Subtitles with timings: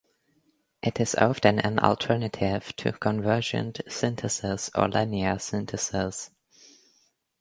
[0.81, 6.31] It is often an alternative to convergent synthesis or linear synthesis.